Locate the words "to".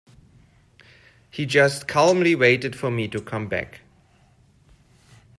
3.09-3.21